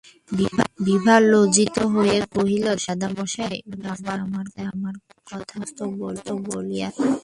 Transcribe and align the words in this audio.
বিভা 0.85 1.15
লজ্জিত 1.31 1.75
হইয়া 1.93 2.19
কহিল, 2.33 2.65
দাদামহাশয়, 2.85 3.57
বাবার 3.73 4.19
কাছে 4.33 4.59
আমার 4.73 4.95
কথা 5.29 5.57
সমস্ত 5.71 6.27
বলিয়াছ? 6.47 6.97